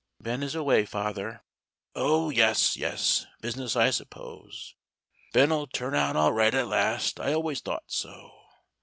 [0.19, 1.43] "Ben is away, father."
[1.93, 3.27] "Oh, yes, yes.
[3.39, 4.73] Business, I suppose.
[5.31, 7.19] Ben'll turn out all right at last.
[7.19, 8.31] I always thought so.